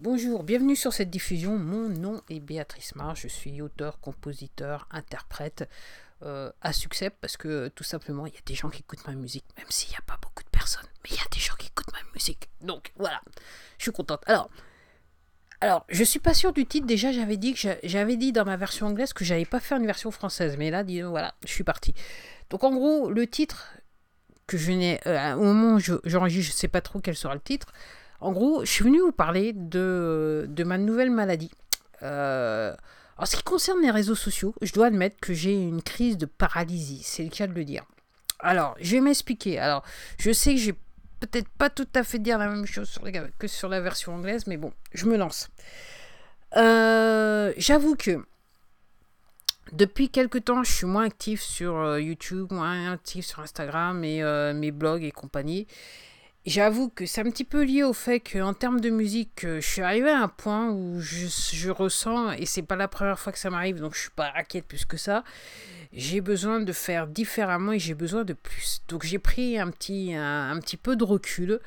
[0.00, 1.56] Bonjour, bienvenue sur cette diffusion.
[1.56, 5.70] Mon nom est Béatrice Mar, je suis auteur, compositeur, interprète
[6.20, 9.14] euh, à succès parce que tout simplement il y a des gens qui écoutent ma
[9.14, 11.54] musique, même s'il n'y a pas beaucoup de personnes, mais il y a des gens
[11.54, 12.50] qui écoutent ma musique.
[12.60, 13.22] Donc voilà,
[13.78, 14.22] je suis contente.
[14.26, 14.50] Alors,
[15.62, 16.86] alors je suis pas sûr du titre.
[16.86, 20.10] Déjà j'avais dit j'avais dit dans ma version anglaise que j'allais pas faire une version
[20.10, 21.94] française, mais là voilà, je suis parti.
[22.50, 23.72] Donc en gros le titre
[24.46, 27.32] que je n'ai euh, au moment où j'enregistre, je, ne sais pas trop quel sera
[27.32, 27.72] le titre.
[28.20, 31.50] En gros, je suis venu vous parler de, de ma nouvelle maladie.
[32.02, 32.74] Euh,
[33.18, 36.26] en ce qui concerne les réseaux sociaux, je dois admettre que j'ai une crise de
[36.26, 37.84] paralysie, c'est le cas de le dire.
[38.40, 39.58] Alors, je vais m'expliquer.
[39.58, 39.82] Alors,
[40.18, 40.74] je sais que j'ai
[41.20, 42.98] peut-être pas tout à fait dire la même chose
[43.38, 45.48] que sur la version anglaise, mais bon, je me lance.
[46.56, 48.24] Euh, j'avoue que
[49.72, 54.22] depuis quelques temps, je suis moins actif sur euh, YouTube, moins actif sur Instagram et
[54.52, 55.66] mes blogs et compagnie.
[56.46, 59.66] J'avoue que c'est un petit peu lié au fait qu'en termes de musique, euh, je
[59.66, 63.38] suis arrivé à un point où je, ressens, et c'est pas la première fois que
[63.40, 65.24] ça m'arrive, donc je suis pas inquiète plus que ça,
[65.92, 68.80] j'ai besoin de faire différemment et j'ai besoin de plus.
[68.86, 71.58] Donc j'ai pris un petit, un, petit peu de recul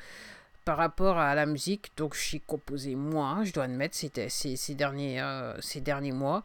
[0.64, 4.74] par rapport à la musique, donc j'ai composé moi, je dois admettre, c'était ces, ces,
[4.74, 6.42] derniers, euh, ces derniers mois.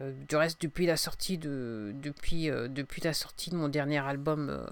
[0.00, 4.66] Euh, du reste, depuis la sortie de, depuis, depuis la sortie de mon dernier album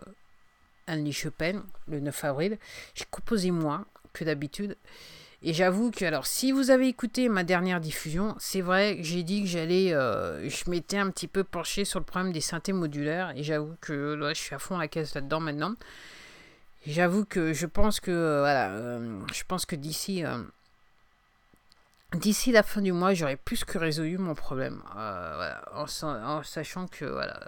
[0.89, 2.59] Annie Chopin le 9 avril.
[2.95, 4.77] J'ai composé moins que d'habitude.
[5.43, 9.23] Et j'avoue que, alors, si vous avez écouté ma dernière diffusion, c'est vrai que j'ai
[9.23, 9.95] dit que j'allais.
[9.95, 13.33] Euh, je m'étais un petit peu penché sur le problème des synthés modulaires.
[13.37, 15.75] Et j'avoue que là, je suis à fond à la caisse là-dedans maintenant.
[16.87, 18.11] J'avoue que je pense que.
[18.11, 18.71] Euh, voilà.
[18.71, 20.25] Euh, je pense que d'ici.
[22.15, 24.83] D'ici la fin du mois, j'aurai plus que résolu mon problème.
[24.93, 27.05] Voilà, en, en, sachant que.
[27.05, 27.39] Voilà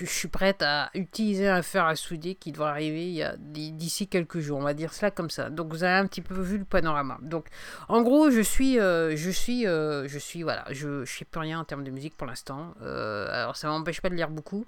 [0.00, 4.38] que je suis prête à utiliser un fer à souder qui devrait arriver d'ici quelques
[4.40, 4.58] jours.
[4.58, 5.50] On va dire cela comme ça.
[5.50, 7.18] Donc vous avez un petit peu vu le panorama.
[7.20, 7.46] Donc
[7.88, 11.40] en gros, je suis, euh, je suis, euh, je suis, voilà, je, ne sais plus
[11.40, 12.74] rien en termes de musique pour l'instant.
[12.82, 14.64] Euh, alors ça m'empêche pas de lire beaucoup.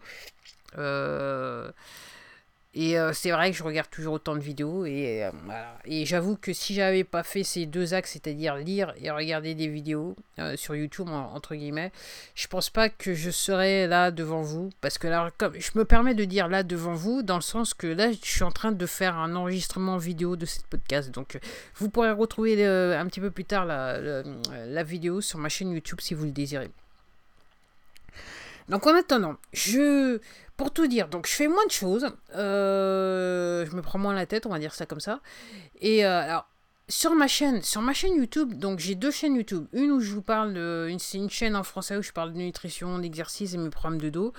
[2.75, 5.31] Et euh, c'est vrai que je regarde toujours autant de vidéos et, euh,
[5.85, 9.69] et j'avoue que si j'avais pas fait ces deux axes, c'est-à-dire lire et regarder des
[9.69, 11.93] vidéos euh, sur YouTube entre guillemets,
[12.35, 14.71] je pense pas que je serais là devant vous.
[14.81, 17.75] Parce que là comme je me permets de dire là devant vous dans le sens
[17.75, 21.11] que là je suis en train de faire un enregistrement vidéo de cette podcast.
[21.11, 21.39] Donc
[21.77, 26.15] vous pourrez retrouver un petit peu plus tard la vidéo sur ma chaîne YouTube si
[26.15, 26.71] vous le désirez.
[28.69, 30.21] Donc en attendant, je
[30.57, 32.07] pour tout dire, donc je fais moins de choses.
[32.37, 35.21] Euh, je me prends moins la tête, on va dire ça comme ça.
[35.81, 36.49] Et euh, alors,
[36.89, 39.67] sur ma chaîne, sur ma chaîne YouTube, donc j'ai deux chaînes YouTube.
[39.73, 40.95] Une où je vous parle de.
[40.99, 44.11] C'est une chaîne en français où je parle de nutrition, d'exercice et mes programmes de
[44.11, 44.33] dos.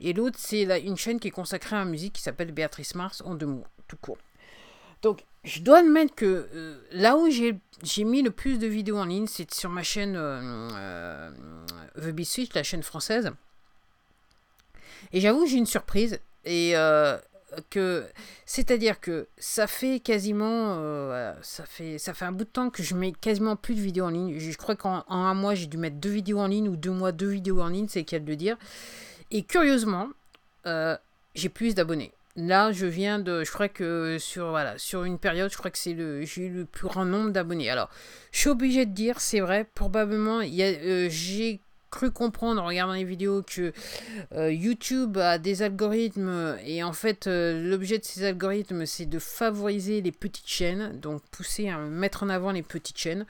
[0.00, 3.22] Et l'autre, c'est une chaîne qui est consacrée à la musique qui s'appelle Béatrice Mars
[3.24, 4.18] en deux mots, tout court.
[5.02, 9.04] Donc, je dois admettre que euh, là où j'ai mis le plus de vidéos en
[9.04, 10.14] ligne, c'est sur ma chaîne
[11.96, 13.32] The Be Switch, la chaîne française.
[15.12, 16.18] Et j'avoue, j'ai une surprise.
[16.44, 17.16] Et euh,
[17.70, 18.04] que.
[18.46, 20.76] C'est-à-dire que ça fait quasiment.
[20.78, 23.80] Euh, ça, fait, ça fait un bout de temps que je mets quasiment plus de
[23.80, 24.38] vidéos en ligne.
[24.38, 27.12] Je, crois qu'en un mois, j'ai dû mettre deux vidéos en ligne ou deux mois,
[27.12, 28.56] deux vidéos en ligne, c'est le cas de dire.
[29.30, 30.08] Et curieusement,
[30.66, 30.96] euh,
[31.34, 32.12] j'ai plus d'abonnés.
[32.36, 33.44] Là, je viens de.
[33.44, 36.22] Je crois que sur, voilà, sur une période, je crois que c'est le.
[36.22, 37.70] J'ai eu le plus grand nombre d'abonnés.
[37.70, 37.90] Alors,
[38.32, 41.60] je suis obligé de dire, c'est vrai, probablement, j'ai
[41.94, 43.72] cru comprendre en regardant les vidéos que
[44.32, 49.20] euh, YouTube a des algorithmes et en fait euh, l'objet de ces algorithmes c'est de
[49.20, 53.26] favoriser les petites chaînes, donc pousser à mettre en avant les petites chaînes.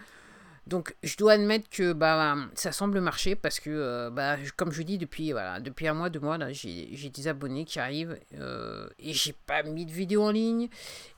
[0.66, 4.82] Donc je dois admettre que bah, ça semble marcher parce que, euh, bah, comme je
[4.82, 9.34] dis, depuis, depuis un mois, deux mois, j'ai des abonnés qui arrivent euh, et j'ai
[9.46, 10.68] pas mis de vidéo en ligne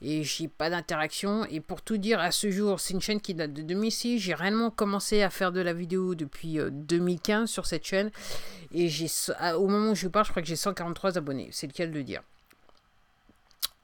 [0.01, 1.45] et j'ai pas d'interaction.
[1.45, 4.19] Et pour tout dire, à ce jour, c'est une chaîne qui date de 2006.
[4.19, 8.11] J'ai réellement commencé à faire de la vidéo depuis 2015 euh, sur cette chaîne
[8.73, 9.07] et j'ai
[9.55, 11.49] au moment où je parle, je crois que j'ai 143 abonnés.
[11.51, 12.21] C'est lequel de dire.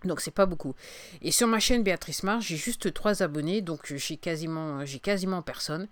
[0.03, 0.75] Donc c'est pas beaucoup.
[1.21, 5.41] Et sur ma chaîne Béatrice Mars, j'ai juste trois abonnés, donc j'ai quasiment, j'ai quasiment
[5.41, 5.87] personne.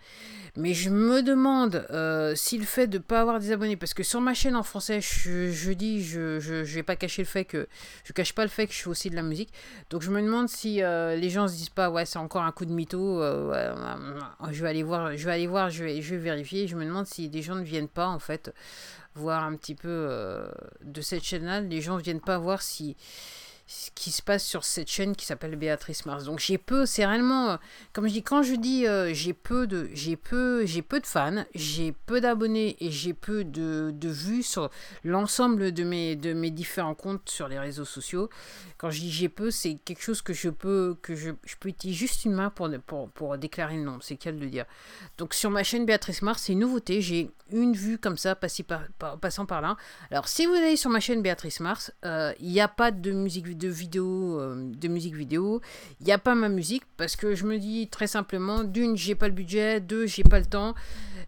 [0.57, 3.94] Mais je me demande euh, si le fait de ne pas avoir des abonnés, parce
[3.94, 7.45] que sur ma chaîne en français, je, dis, je, je, vais pas cacher le fait
[7.45, 7.68] que,
[8.03, 9.53] je cache pas le fait que je fais aussi de la musique.
[9.89, 12.51] Donc je me demande si euh, les gens se disent pas, ouais, c'est encore un
[12.51, 13.21] coup de mytho.
[13.21, 14.19] Euh,
[14.51, 16.68] je vais aller voir, je vais aller voir, je vais, je vais vérifier.
[16.68, 18.53] Je me demande si des gens ne viennent pas en fait
[19.15, 20.09] voir un petit peu
[20.83, 21.62] de cette chaîne-là.
[21.62, 22.95] Les gens ne viennent pas voir si
[23.71, 26.25] ce qui se passe sur cette chaîne qui s'appelle Béatrice Mars.
[26.25, 27.57] Donc j'ai peu, c'est réellement, euh,
[27.94, 31.94] comme je dis, quand je dis euh, j'ai peu de, j'ai peu, de fans, j'ai
[31.94, 34.69] peu d'abonnés et j'ai peu de, vues sur
[35.06, 38.29] l'ensemble de mes, différents comptes sur les réseaux sociaux.
[38.77, 41.97] Quand je dis j'ai peu, c'est quelque chose que je peux, que je, peux utiliser
[41.97, 42.69] juste une main pour,
[43.13, 44.65] pour, déclarer le nom, c'est qu'elle de dire.
[45.17, 49.45] Donc sur ma chaîne Béatrice Mars, c'est une nouveauté, j'ai une vue comme ça, passant
[49.45, 49.77] par là.
[50.09, 53.12] Alors si vous allez sur ma chaîne Béatrice Mars, euh, il n'y a pas de
[53.12, 55.62] musique vidéo de vidéo, euh, de musique vidéo.
[56.00, 59.16] Il n'y a pas ma musique parce que je me dis très simplement, d'une, j'ai
[59.16, 60.74] pas le budget, deux, j'ai pas le temps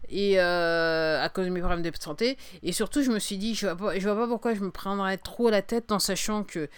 [0.08, 2.36] et euh, à cause de mes problèmes de santé.
[2.62, 5.62] Et surtout, je me suis dit, je vois pas pourquoi je me prendrais trop la
[5.62, 6.68] tête en sachant que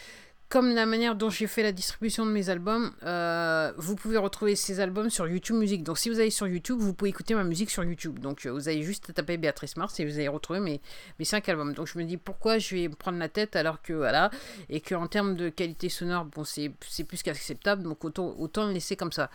[0.49, 4.55] comme la manière dont j'ai fait la distribution de mes albums, euh, vous pouvez retrouver
[4.55, 5.83] ces albums sur YouTube Music.
[5.83, 8.21] Donc si vous allez sur YouTube, vous pouvez écouter ma musique sur YouTube.
[8.21, 10.81] Donc euh, vous avez juste taper Béatrice Mars et vous allez retrouver mes,
[11.19, 11.75] mes 5 albums.
[11.75, 14.31] Donc je me dis pourquoi je vais me prendre la tête alors que voilà,
[14.69, 19.13] et qu'en termes de qualité sonore, c'est plus qu'acceptable, donc autant, autant le laisser comme
[19.13, 19.31] ça.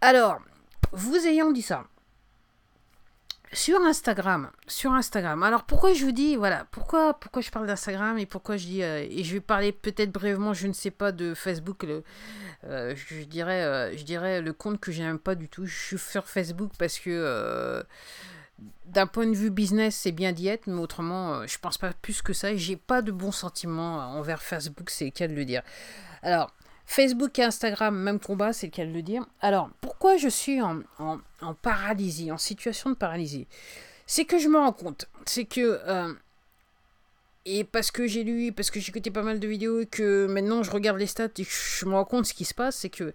[0.00, 0.40] Alors,
[0.90, 1.84] vous ayant dit ça,
[3.52, 5.42] sur Instagram, sur Instagram.
[5.42, 8.82] Alors pourquoi je vous dis voilà, pourquoi pourquoi je parle d'Instagram et pourquoi je dis
[8.82, 11.84] euh, et je vais parler peut-être brièvement, je ne sais pas de Facebook
[12.64, 15.66] euh, je dirais euh, je dirais le compte que j'aime pas du tout.
[15.66, 17.84] Je suis sur Facebook parce que
[18.86, 22.22] d'un point de vue business, c'est bien d'y être, mais autrement, je pense pas plus
[22.22, 22.54] que ça.
[22.54, 25.62] J'ai pas de bons sentiments envers Facebook, c'est le cas de le dire.
[26.22, 26.52] Alors,
[26.84, 29.26] Facebook et Instagram, même combat, c'est le cas de le dire.
[29.40, 30.82] Alors, pourquoi je suis en,
[31.62, 33.46] paralysie, en situation de paralysie?
[34.06, 35.80] C'est que je me rends compte, c'est que...
[35.86, 36.12] Euh,
[37.44, 40.26] et parce que j'ai lu, parce que j'ai écouté pas mal de vidéos et que
[40.26, 42.76] maintenant je regarde les stats et que je me rends compte ce qui se passe,
[42.76, 43.14] c'est que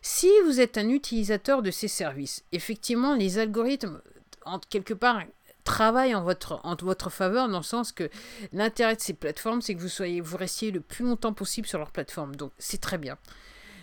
[0.00, 4.00] si vous êtes un utilisateur de ces services, effectivement, les algorithmes,
[4.44, 5.22] en quelque part,
[5.66, 8.08] travaille en votre, en votre faveur dans le sens que
[8.52, 11.78] l'intérêt de ces plateformes, c'est que vous, soyez, vous restiez le plus longtemps possible sur
[11.78, 12.34] leur plateforme.
[12.34, 13.18] Donc c'est très bien.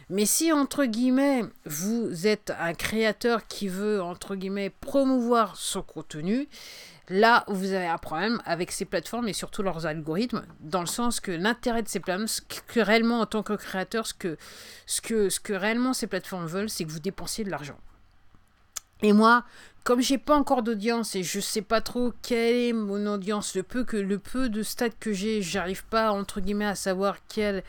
[0.10, 6.48] Mais si, entre guillemets, vous êtes un créateur qui veut, entre guillemets, promouvoir son contenu,
[7.10, 11.20] là, vous avez un problème avec ces plateformes et surtout leurs algorithmes, dans le sens
[11.20, 14.38] que l'intérêt de ces plateformes, ce que réellement, en tant que créateur, ce que,
[14.86, 17.78] ce que, ce que réellement ces plateformes veulent, c'est que vous dépensiez de l'argent.
[19.04, 19.44] Et moi,
[19.84, 23.64] comme j'ai pas encore d'audience et je sais pas trop quelle est mon audience, le
[23.64, 27.64] peu que le peu de stats que j'ai, j'arrive pas entre guillemets à savoir quel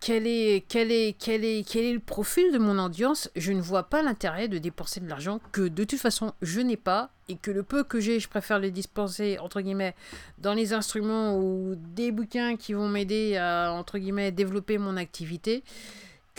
[0.00, 3.60] quel est, quel, est, quel, est, quel est le profil de mon audience, je ne
[3.60, 7.36] vois pas l'intérêt de dépenser de l'argent que de toute façon je n'ai pas et
[7.36, 9.94] que le peu que j'ai, je préfère le dispenser entre guillemets
[10.38, 15.62] dans les instruments ou des bouquins qui vont m'aider à entre guillemets développer mon activité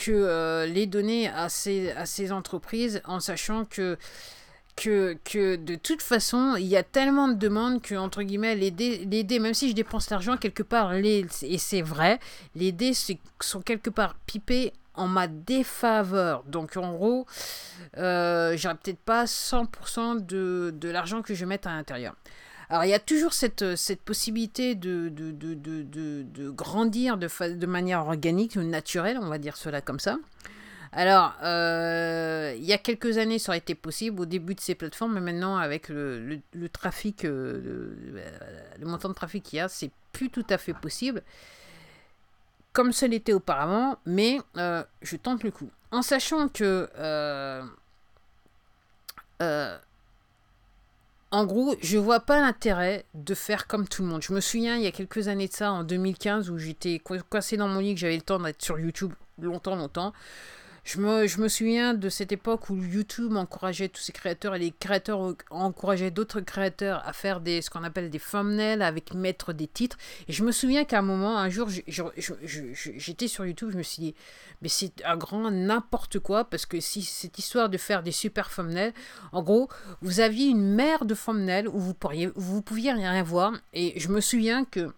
[0.01, 3.97] que euh, les donner à ces, à ces entreprises en sachant que,
[4.75, 8.71] que, que de toute façon, il y a tellement de demandes que, entre guillemets, les
[8.71, 12.19] dés, même si je dépense l'argent quelque part, les, et c'est vrai,
[12.55, 12.93] les dés
[13.39, 16.43] sont quelque part pipés en ma défaveur.
[16.45, 17.27] Donc en gros,
[17.97, 22.15] euh, j'aurais peut-être pas 100% de, de l'argent que je mette à l'intérieur.
[22.71, 25.83] Alors il y a toujours cette, cette possibilité de, de, de,
[26.23, 30.17] de grandir de, de manière organique, naturelle, on va dire cela comme ça.
[30.93, 34.73] Alors, euh, il y a quelques années, ça aurait été possible au début de ces
[34.75, 37.93] plateformes, mais maintenant, avec le, le, trafic, euh,
[38.79, 41.23] le, montant de trafic qu'il y a, c'est plus tout à fait possible,
[42.71, 45.69] comme ce l'était auparavant, mais euh, je tente le coup.
[45.91, 46.87] En sachant que
[51.31, 54.21] en gros, je vois pas l'intérêt de faire comme tout le monde.
[54.21, 57.55] Je me souviens, il y a quelques années de ça, en 2015, où j'étais coincé
[57.55, 60.13] dans mon lit, que j'avais le temps d'être sur YouTube longtemps, longtemps.
[60.83, 64.59] Je me, je me, souviens de cette époque où YouTube encourageait tous ces créateurs et
[64.59, 69.53] les créateurs encourageaient d'autres créateurs à faire des, ce qu'on appelle des thumbnails avec mettre
[69.53, 69.97] des titres.
[70.27, 74.01] Et je me souviens qu'à un moment, un jour, j'étais sur YouTube, je me suis
[74.01, 74.15] dit,
[74.61, 78.49] mais c'est un grand n'importe quoi parce que si cette histoire de faire des super
[78.49, 78.93] thumbnails,
[79.31, 79.69] en gros,
[80.01, 83.53] vous aviez une mer de thumbnails où vous, pourriez, vous pouviez rien voir.
[83.73, 84.91] Et je me souviens que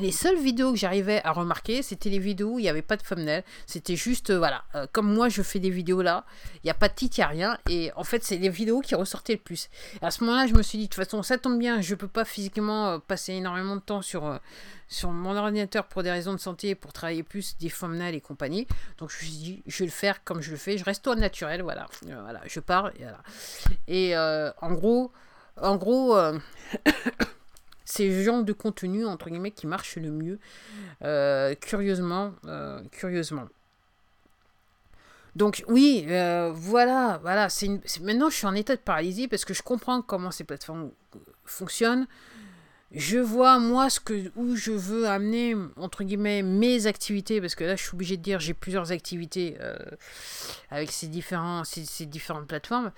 [0.00, 2.96] les seules vidéos que j'arrivais à remarquer, c'était les vidéos où il n'y avait pas
[2.96, 3.44] de thumbnail.
[3.66, 6.24] C'était juste, euh, voilà, euh, comme moi je fais des vidéos là,
[6.56, 7.58] il n'y a pas de titre, il n'y a rien.
[7.68, 9.68] Et en fait, c'est les vidéos qui ressortaient le plus.
[10.00, 11.90] Et à ce moment-là, je me suis dit, de toute façon, ça tombe bien, je
[11.92, 14.38] ne peux pas physiquement euh, passer énormément de temps sur,
[14.88, 18.66] sur mon ordinateur pour des raisons de santé, pour travailler plus des thumbnails et compagnie.
[18.98, 20.78] Donc je me suis dit, je vais le faire comme je le fais.
[20.78, 21.86] Je reste au naturel, voilà.
[22.02, 22.90] voilà, je pars.
[23.88, 25.12] Et, et en gros,
[25.56, 26.16] en gros.
[27.90, 30.38] C'est le genre de contenu entre guillemets qui marche le mieux
[31.02, 33.48] euh, curieusement euh, curieusement.
[35.34, 37.68] Donc oui euh, voilà voilà c'est
[38.00, 40.90] maintenant je suis en état de paralysie parce que je comprends comment ces plateformes
[41.44, 42.06] fonctionnent.
[42.92, 47.64] Je vois moi ce que où je veux amener entre guillemets mes activités parce que
[47.64, 49.56] là je suis obligé de dire j'ai plusieurs activités
[50.70, 52.92] avec ces différents ces, différentes plateformes.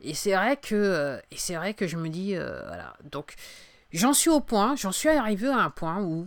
[0.00, 2.96] Et c'est vrai que et c'est vrai que je me dis voilà.
[3.10, 3.36] Donc
[3.92, 6.26] j'en suis au point j'en suis arrivé à un point où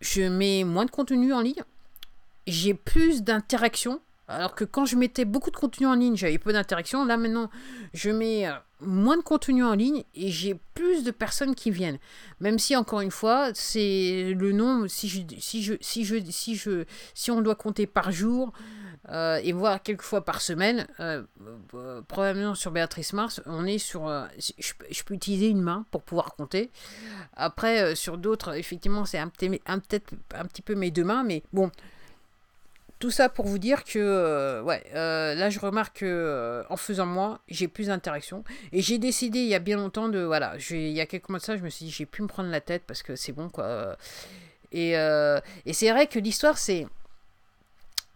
[0.00, 1.62] je mets moins de contenu en ligne
[2.46, 4.00] j'ai plus d'interaction
[4.30, 7.04] alors que quand je mettais beaucoup de contenu en ligne, j'avais peu d'interaction.
[7.04, 7.50] Là maintenant,
[7.92, 11.98] je mets euh, moins de contenu en ligne et j'ai plus de personnes qui viennent.
[12.38, 14.86] Même si encore une fois, c'est le nombre.
[14.86, 18.52] Si je, si je, si je, si je, si on doit compter par jour
[19.08, 21.22] euh, et voir quelques fois par semaine, euh,
[22.06, 24.08] probablement sur Béatrice Mars, on est sur.
[24.38, 26.70] je, peux utiliser une main pour pouvoir compter.
[27.34, 29.30] Après, sur d'autres, effectivement, c'est un,
[29.66, 31.70] un, peut-être un petit peu mes deux mains, mais bon.
[33.00, 36.76] Tout ça pour vous dire que, euh, ouais, euh, là je remarque que euh, en
[36.76, 38.44] faisant moi, j'ai plus d'interaction.
[38.72, 41.38] Et j'ai décidé il y a bien longtemps de, voilà, il y a quelques mois
[41.38, 43.32] de ça, je me suis dit, j'ai pu me prendre la tête parce que c'est
[43.32, 43.96] bon, quoi.
[44.70, 46.86] Et, et c'est vrai que l'histoire, c'est.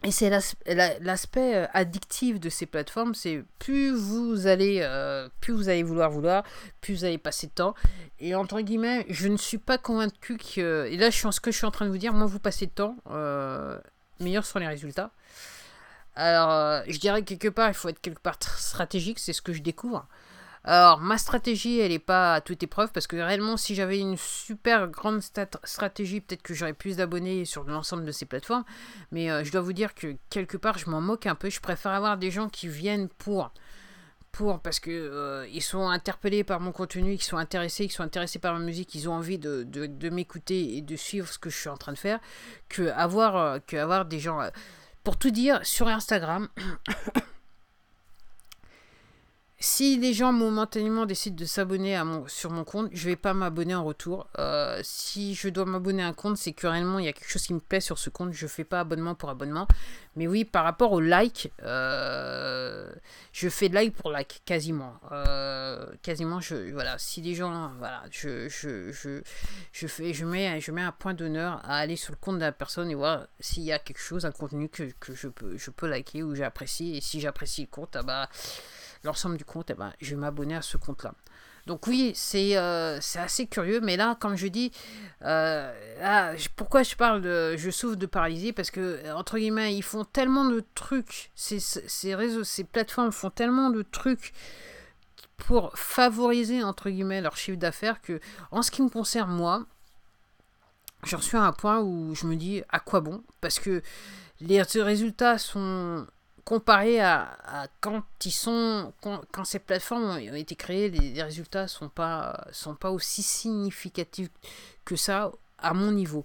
[0.04, 4.86] Et c'est l'aspect addictif de ces plateformes, c'est plus vous allez,
[5.40, 6.44] plus vous allez vouloir vouloir,
[6.82, 7.74] plus vous allez passer de temps.
[8.20, 11.66] Et entre guillemets, je ne suis pas convaincu que, et là ce que je suis
[11.66, 12.96] en train de vous dire, moins vous passez de temps,
[14.20, 15.10] meilleurs sont les résultats.
[16.16, 19.42] Alors, euh, je dirais que quelque part, il faut être quelque part stratégique, c'est ce
[19.42, 20.06] que je découvre.
[20.66, 24.16] Alors, ma stratégie, elle n'est pas à toute épreuve, parce que réellement, si j'avais une
[24.16, 28.64] super grande stratégie, peut-être que j'aurais plus d'abonnés sur l'ensemble de ces plateformes.
[29.12, 31.50] Mais euh, je dois vous dire que quelque part, je m'en moque un peu.
[31.50, 33.52] Je préfère avoir des gens qui viennent pour
[34.32, 38.02] pour parce que euh, ils sont interpellés par mon contenu, qui sont intéressés, qui sont
[38.02, 41.50] intéressés par ma musique, ils ont envie de, de, m'écouter et de suivre ce que
[41.50, 42.18] je suis en train de faire,
[42.68, 44.40] que avoir, euh, des gens.
[45.04, 46.48] Pour tout dire, sur Instagram,
[49.66, 53.74] Si les gens momentanément décident de s'abonner mon, sur mon compte, je vais pas m'abonner
[53.74, 54.28] en retour.
[54.38, 57.30] Euh, si je dois m'abonner à un compte, c'est que réellement il y a quelque
[57.30, 58.34] chose qui me plaît sur ce compte.
[58.34, 59.66] Je fais pas abonnement pour abonnement.
[60.16, 62.92] Mais oui, par rapport au like, euh,
[63.32, 65.00] je fais like pour like quasiment.
[65.12, 66.98] Euh, quasiment, je voilà.
[66.98, 69.22] Si les gens, voilà, je, je, je,
[69.72, 72.42] je fais, je mets, je mets un point d'honneur à aller sur le compte de
[72.42, 75.56] la personne et voir s'il y a quelque chose, un contenu que, que je peux,
[75.56, 76.94] je peux liker ou j'apprécie.
[76.98, 78.28] Et si j'apprécie le compte, ah bah
[79.04, 81.14] l'ensemble du compte, eh ben, je vais m'abonner à ce compte-là.
[81.66, 84.70] Donc oui, c'est euh, assez curieux, mais là, comme je dis,
[85.22, 88.52] euh, pourquoi je parle de, je souffre de paralysie?
[88.52, 93.30] Parce que, entre guillemets, ils font tellement de trucs, ces, ces réseaux, ces plateformes font
[93.30, 94.34] tellement de trucs
[95.38, 98.20] pour favoriser, entre guillemets, leur chiffre d'affaires que,
[98.50, 99.64] en ce qui me concerne, moi,
[101.02, 103.22] j'en suis à un point où je me dis, à quoi bon?
[103.40, 103.82] Parce que
[104.40, 106.06] les résultats sont
[106.44, 112.46] comparé à, quand ils sont quand, ces plateformes ont été créées les, résultats sont pas
[112.52, 114.30] sont pas aussi significatifs
[114.84, 116.24] que ça à mon niveau.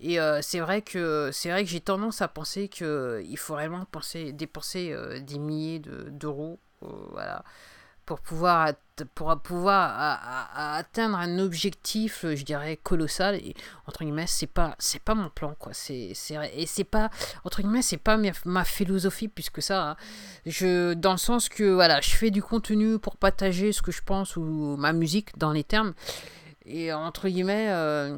[0.00, 3.54] Et euh, c'est vrai que c'est vrai que j'ai tendance à penser que il faut
[3.54, 7.44] vraiment penser dépenser euh, des milliers d'euros euh, voilà
[8.10, 8.72] pour pouvoir,
[9.14, 10.18] pour pouvoir
[10.56, 13.36] atteindre un objectif, je dirais, colossal.
[13.36, 13.54] Et
[13.86, 15.72] entre guillemets, c'est pas, c'est pas mon plan, quoi.
[15.72, 16.12] C'est,
[16.56, 17.08] et c'est pas,
[17.44, 19.96] entre guillemets, c'est pas ma, philosophie, puisque ça,
[20.44, 24.02] je, dans le sens que, voilà, je fais du contenu pour partager ce que je
[24.02, 25.94] pense ou ma musique dans les termes.
[26.66, 28.16] Et entre guillemets, euh,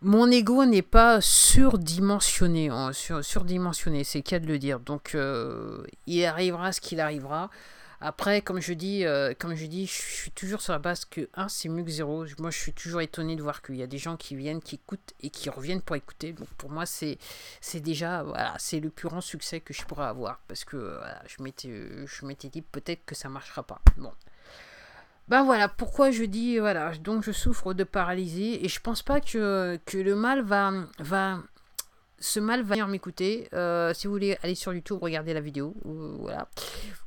[0.00, 4.80] mon ego n'est pas surdimensionné, hein, sur, surdimensionné, c'est le cas de le dire.
[4.80, 7.50] Donc, euh, il arrivera ce qu'il arrivera.
[8.06, 11.26] Après, comme je dis, euh, comme je dis, je suis toujours sur la base que
[11.32, 12.26] 1 c'est mieux que 0.
[12.38, 14.74] Moi, je suis toujours étonné de voir qu'il y a des gens qui viennent, qui
[14.74, 16.34] écoutent et qui reviennent pour écouter.
[16.34, 17.16] Donc pour moi, c'est
[17.76, 18.26] déjà
[18.58, 21.70] c'est le plus grand succès que je pourrais avoir parce que je m'étais
[22.06, 23.80] je m'étais dit peut-être que ça marchera pas.
[23.96, 24.12] Bon.
[25.28, 29.22] Ben voilà, pourquoi je dis voilà, donc je souffre de paralysie et je pense pas
[29.22, 31.38] que, le mal va
[32.24, 33.48] ce mal va venir m'écouter.
[33.52, 35.74] Euh, si vous voulez aller sur YouTube, regardez la vidéo.
[35.84, 36.48] Ou, voilà.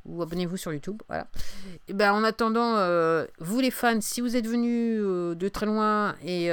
[0.04, 1.02] Ou abonnez-vous sur YouTube.
[1.08, 1.26] Voilà.
[1.88, 5.66] Et ben, en attendant, euh, vous les fans, si vous êtes venus euh, de très
[5.66, 6.50] loin et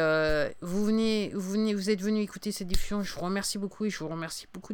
[0.61, 3.91] vous, venez, vous, venez, vous êtes venus écouter cette diffusion, je vous remercie beaucoup et
[3.91, 4.73] je vous remercie beaucoup